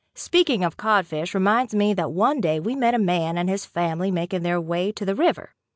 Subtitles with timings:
[0.15, 4.09] Speaking of codfish, reminds me that one day we met a man and his family
[4.09, 5.53] making their way to the river.